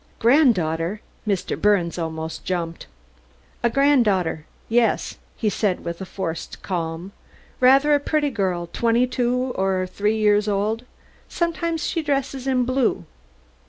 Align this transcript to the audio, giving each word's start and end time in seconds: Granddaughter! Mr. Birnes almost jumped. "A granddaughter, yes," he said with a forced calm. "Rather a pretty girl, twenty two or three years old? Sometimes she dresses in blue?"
Granddaughter! 0.17 0.99
Mr. 1.27 1.55
Birnes 1.61 1.99
almost 1.99 2.43
jumped. 2.43 2.87
"A 3.61 3.69
granddaughter, 3.69 4.47
yes," 4.67 5.19
he 5.37 5.47
said 5.47 5.85
with 5.85 6.01
a 6.01 6.07
forced 6.07 6.63
calm. 6.63 7.11
"Rather 7.59 7.93
a 7.93 7.99
pretty 7.99 8.31
girl, 8.31 8.67
twenty 8.73 9.05
two 9.05 9.51
or 9.53 9.85
three 9.85 10.17
years 10.17 10.47
old? 10.47 10.85
Sometimes 11.29 11.85
she 11.85 12.01
dresses 12.01 12.47
in 12.47 12.63
blue?" 12.63 13.05